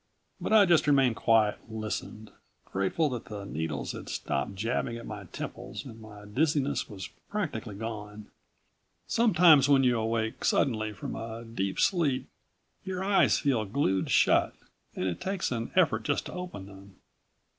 [0.39, 2.31] But I just remained quiet and listened,
[2.65, 7.75] grateful that the needles had stopped jabbing at my temples and my dizziness was practically
[7.75, 8.31] gone.
[9.05, 12.27] Sometimes when you awake suddenly from a deep sleep
[12.83, 14.55] your eyes feel glued shut,
[14.95, 16.95] and it takes an effort just to open them.